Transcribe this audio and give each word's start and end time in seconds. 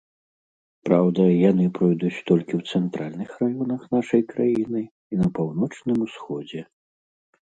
Праўда, 0.87 1.21
яны 1.49 1.65
пройдуць 1.79 2.23
толькі 2.31 2.53
ў 2.59 2.79
цэнтральных 2.79 3.29
раёнах 3.41 3.81
нашай 3.97 4.21
краіны 4.31 4.81
і 5.11 5.19
на 5.21 5.27
паўночным 5.41 5.97
усходзе. 6.07 6.61